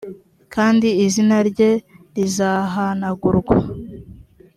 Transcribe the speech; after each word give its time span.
kandi 0.53 0.87
izina 1.05 1.37
rye 1.49 1.71
rizahanagurwa 2.15 3.57